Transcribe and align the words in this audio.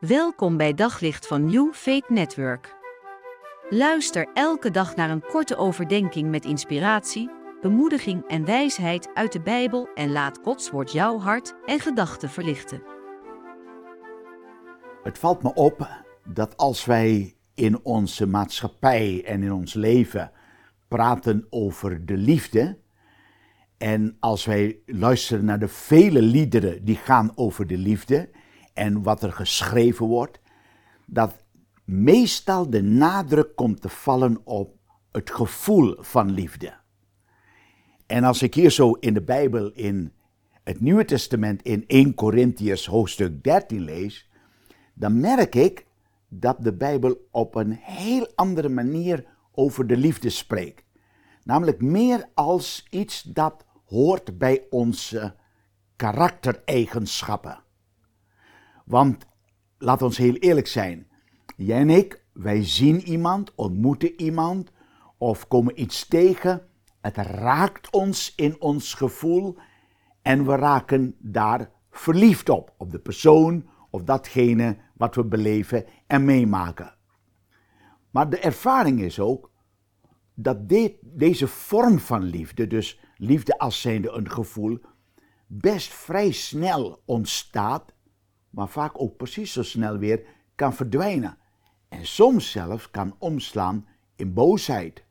Welkom 0.00 0.56
bij 0.56 0.74
Daglicht 0.74 1.26
van 1.26 1.44
New 1.44 1.72
Faith 1.72 2.08
Network. 2.08 2.74
Luister 3.70 4.28
elke 4.34 4.70
dag 4.70 4.96
naar 4.96 5.10
een 5.10 5.22
korte 5.22 5.56
overdenking 5.56 6.30
met 6.30 6.44
inspiratie, 6.44 7.30
bemoediging 7.60 8.24
en 8.28 8.44
wijsheid 8.44 9.10
uit 9.14 9.32
de 9.32 9.40
Bijbel 9.40 9.88
en 9.94 10.12
laat 10.12 10.38
Gods 10.42 10.70
woord 10.70 10.92
jouw 10.92 11.18
hart 11.18 11.54
en 11.66 11.80
gedachten 11.80 12.30
verlichten. 12.30 12.82
Het 15.02 15.18
valt 15.18 15.42
me 15.42 15.54
op 15.54 15.88
dat 16.24 16.56
als 16.56 16.84
wij 16.84 17.34
in 17.54 17.84
onze 17.84 18.26
maatschappij 18.26 19.24
en 19.26 19.42
in 19.42 19.52
ons 19.52 19.74
leven 19.74 20.30
praten 20.88 21.46
over 21.50 22.06
de 22.06 22.16
liefde, 22.16 22.78
en 23.78 24.16
als 24.20 24.44
wij 24.44 24.78
luisteren 24.86 25.44
naar 25.44 25.58
de 25.58 25.68
vele 25.68 26.22
liederen 26.22 26.84
die 26.84 26.96
gaan 26.96 27.32
over 27.34 27.66
de 27.66 27.78
liefde 27.78 28.30
en 28.72 29.02
wat 29.02 29.22
er 29.22 29.32
geschreven 29.32 30.06
wordt, 30.06 30.40
dat 31.06 31.44
meestal 31.84 32.70
de 32.70 32.82
nadruk 32.82 33.56
komt 33.56 33.80
te 33.80 33.88
vallen 33.88 34.40
op 34.44 34.76
het 35.12 35.30
gevoel 35.30 35.96
van 35.98 36.30
liefde. 36.30 36.72
En 38.06 38.24
als 38.24 38.42
ik 38.42 38.54
hier 38.54 38.70
zo 38.70 38.92
in 38.92 39.14
de 39.14 39.22
Bijbel 39.22 39.70
in 39.72 40.12
het 40.62 40.80
Nieuwe 40.80 41.04
Testament 41.04 41.62
in 41.62 41.84
1 41.86 42.14
Corinthiërs 42.14 42.86
hoofdstuk 42.86 43.42
13 43.42 43.80
lees, 43.80 44.30
dan 44.94 45.20
merk 45.20 45.54
ik 45.54 45.86
dat 46.28 46.56
de 46.60 46.72
Bijbel 46.72 47.28
op 47.30 47.54
een 47.54 47.72
heel 47.72 48.28
andere 48.34 48.68
manier 48.68 49.24
over 49.52 49.86
de 49.86 49.96
liefde 49.96 50.30
spreekt. 50.30 50.84
Namelijk 51.44 51.82
meer 51.82 52.28
als 52.34 52.86
iets 52.90 53.22
dat 53.22 53.64
hoort 53.86 54.38
bij 54.38 54.66
onze 54.70 55.34
karaktereigenschappen. 55.96 57.62
Want 58.90 59.26
laat 59.78 60.02
ons 60.02 60.16
heel 60.16 60.34
eerlijk 60.34 60.66
zijn. 60.66 61.06
Jij 61.56 61.80
en 61.80 61.90
ik, 61.90 62.24
wij 62.32 62.64
zien 62.64 63.00
iemand, 63.00 63.54
ontmoeten 63.54 64.20
iemand 64.20 64.72
of 65.18 65.48
komen 65.48 65.80
iets 65.80 66.08
tegen. 66.08 66.62
Het 67.00 67.16
raakt 67.16 67.92
ons 67.92 68.34
in 68.36 68.60
ons 68.60 68.94
gevoel 68.94 69.56
en 70.22 70.46
we 70.46 70.56
raken 70.56 71.16
daar 71.18 71.70
verliefd 71.90 72.48
op. 72.48 72.74
Op 72.78 72.90
de 72.90 72.98
persoon 72.98 73.68
of 73.90 74.02
datgene 74.02 74.76
wat 74.94 75.14
we 75.14 75.24
beleven 75.24 75.84
en 76.06 76.24
meemaken. 76.24 76.94
Maar 78.10 78.30
de 78.30 78.38
ervaring 78.38 79.00
is 79.00 79.20
ook 79.20 79.52
dat 80.34 80.68
dit, 80.68 80.94
deze 81.02 81.48
vorm 81.48 81.98
van 81.98 82.22
liefde, 82.22 82.66
dus 82.66 83.00
liefde 83.16 83.58
als 83.58 83.80
zijnde 83.80 84.10
een 84.10 84.30
gevoel, 84.30 84.78
best 85.46 85.92
vrij 85.92 86.32
snel 86.32 87.02
ontstaat, 87.04 87.92
maar 88.50 88.68
vaak 88.68 89.00
ook 89.00 89.16
precies 89.16 89.52
zo 89.52 89.62
snel 89.62 89.98
weer 89.98 90.22
kan 90.54 90.74
verdwijnen. 90.74 91.38
En 91.88 92.06
soms 92.06 92.50
zelfs 92.50 92.90
kan 92.90 93.14
omslaan 93.18 93.86
in 94.16 94.32
boosheid 94.32 95.04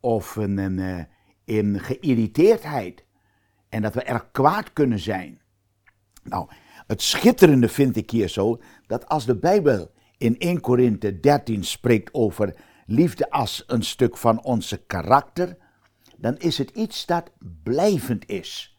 of 0.00 0.36
in, 0.36 0.78
eh, 0.78 1.04
in 1.44 1.80
geïrriteerdheid. 1.80 3.04
En 3.68 3.82
dat 3.82 3.94
we 3.94 4.02
erg 4.02 4.30
kwaad 4.30 4.72
kunnen 4.72 4.98
zijn. 4.98 5.40
Nou, 6.22 6.48
het 6.86 7.02
schitterende 7.02 7.68
vind 7.68 7.96
ik 7.96 8.10
hier 8.10 8.28
zo 8.28 8.60
dat 8.86 9.08
als 9.08 9.26
de 9.26 9.36
Bijbel 9.36 9.90
in 10.18 10.34
1 10.38 10.60
Korinthe 10.60 11.20
13 11.20 11.64
spreekt 11.64 12.14
over 12.14 12.54
liefde 12.86 13.30
als 13.30 13.64
een 13.66 13.82
stuk 13.82 14.16
van 14.16 14.42
onze 14.42 14.76
karakter, 14.86 15.56
dan 16.16 16.36
is 16.36 16.58
het 16.58 16.70
iets 16.70 17.06
dat 17.06 17.30
blijvend 17.62 18.28
is. 18.28 18.78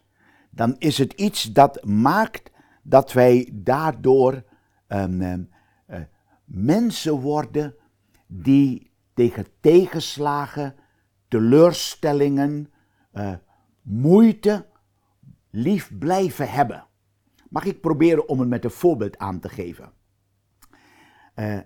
Dan 0.49 0.75
is 0.77 0.97
het 0.97 1.13
iets 1.13 1.43
dat 1.43 1.85
maakt 1.85 2.51
dat 2.81 3.13
wij 3.13 3.49
daardoor 3.53 4.43
um, 4.87 5.21
uh, 5.21 5.37
mensen 6.45 7.13
worden 7.13 7.75
die 8.27 8.91
tegen 9.13 9.45
tegenslagen, 9.59 10.75
teleurstellingen, 11.27 12.71
uh, 13.13 13.33
moeite 13.81 14.65
lief 15.49 15.97
blijven 15.97 16.49
hebben. 16.49 16.87
Mag 17.49 17.65
ik 17.65 17.81
proberen 17.81 18.27
om 18.27 18.39
het 18.39 18.49
met 18.49 18.63
een 18.63 18.71
voorbeeld 18.71 19.17
aan 19.17 19.39
te 19.39 19.49
geven? 19.49 19.91
Uh, 21.35 21.59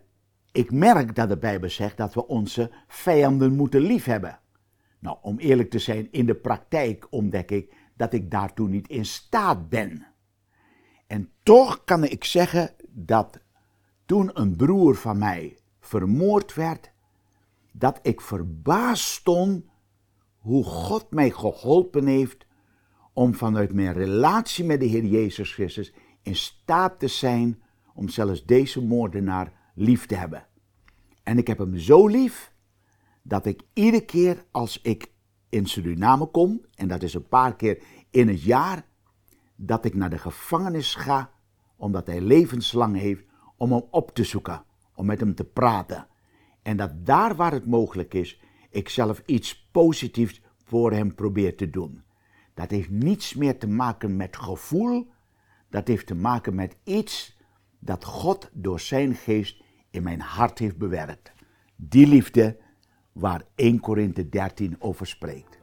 ik 0.52 0.72
merk 0.72 1.16
dat 1.16 1.29
de 1.29 1.38
Bijbel 1.38 1.69
zegt 1.69 1.97
dat 1.97 2.13
we 2.13 2.28
onze 2.28 2.72
vijanden 2.88 3.56
moeten 3.56 3.81
lief 3.81 4.06
hebben. 4.06 4.40
Nou, 5.00 5.18
om 5.22 5.40
eerlijk 5.40 5.69
te 5.69 5.79
zijn, 5.79 6.12
in 6.12 6.25
de 6.25 6.35
praktijk 6.35 7.07
ontdek 7.09 7.52
ik 7.52 7.73
dat 7.96 8.13
ik 8.13 8.31
daartoe 8.31 8.68
niet 8.68 8.88
in 8.88 9.06
staat 9.06 9.69
ben. 9.69 10.12
En 11.13 11.29
toch 11.44 11.84
kan 11.84 12.03
ik 12.03 12.24
zeggen 12.24 12.72
dat 12.90 13.40
toen 14.06 14.29
een 14.34 14.56
broer 14.56 14.96
van 14.96 15.18
mij 15.18 15.57
vermoord 15.79 16.53
werd, 16.53 16.91
dat 17.72 18.00
ik 18.01 18.22
verbaasd 18.22 19.06
stond 19.06 19.66
hoe 20.38 20.63
God 20.63 21.12
mij 21.12 21.29
geholpen 21.29 22.07
heeft 22.07 22.46
om 23.13 23.34
vanuit 23.34 23.73
mijn 23.73 23.94
relatie 23.94 24.66
met 24.66 24.79
de 24.79 24.85
Heer 24.85 25.06
Jezus 25.06 25.53
Christus 25.53 25.94
in 26.22 26.35
staat 26.35 27.00
te 27.00 27.07
zijn 27.07 27.62
om 27.94 28.09
zelfs 28.09 28.46
deze 28.46 28.81
moordenaar 28.81 29.53
lief 29.75 30.06
te 30.06 30.16
hebben. 30.16 30.47
En 31.23 31.38
ik 31.38 31.47
heb 31.47 31.57
hem 31.57 31.78
zo 31.78 32.07
lief 32.07 32.53
dat 33.22 33.46
ik 33.46 33.62
iedere 33.73 34.06
keer 34.06 34.46
als 34.52 34.81
ik 34.81 35.12
in 35.50 35.66
Suriname 35.66 36.25
kom, 36.25 36.66
en 36.75 36.88
dat 36.88 37.03
is 37.03 37.13
een 37.13 37.28
paar 37.28 37.56
keer 37.56 37.84
in 38.09 38.28
het 38.28 38.41
jaar, 38.41 38.91
dat 39.56 39.86
ik 39.86 39.94
naar 39.96 40.09
de 40.09 40.18
gevangenis 40.18 40.96
ga, 40.96 41.31
omdat 41.75 42.08
hij 42.08 42.22
levenslang 42.22 42.97
heeft, 42.97 43.24
om 43.58 43.72
hem 43.72 43.84
op 43.90 44.14
te 44.14 44.24
zoeken, 44.24 44.64
om 44.96 45.06
met 45.06 45.19
hem 45.19 45.36
te 45.36 45.44
praten. 45.44 46.08
En 46.62 46.78
dat 46.78 47.06
daar 47.06 47.36
waar 47.36 47.52
het 47.52 47.66
mogelijk 47.66 48.14
is, 48.14 48.41
ik 48.69 48.90
zelf 48.90 49.22
iets 49.25 49.68
positiefs 49.72 50.41
voor 50.64 50.91
hem 50.91 51.16
probeer 51.16 51.56
te 51.56 51.69
doen. 51.69 52.03
Dat 52.53 52.69
heeft 52.69 52.90
niets 52.90 53.34
meer 53.34 53.58
te 53.58 53.68
maken 53.68 54.16
met 54.16 54.38
gevoel, 54.38 55.12
dat 55.70 55.88
heeft 55.88 56.08
te 56.08 56.16
maken 56.16 56.56
met 56.56 56.75
iets 56.84 57.38
dat 57.80 58.06
God 58.06 58.50
door 58.53 58.80
zijn 58.80 59.16
geest 59.16 59.64
in 59.90 60.03
mijn 60.03 60.22
hart 60.22 60.59
heeft 60.59 60.78
bewerkt. 60.78 61.31
Die 61.75 62.08
liefde 62.08 62.58
waar 63.12 63.41
1 63.56 63.80
Korinthe 63.80 64.30
13 64.30 64.75
over 64.80 65.08
spreekt. 65.08 65.62